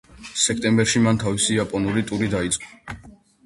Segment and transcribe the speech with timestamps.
[0.43, 3.01] სექტემბერში მან თავისი იაპონური ტური დაიწყო.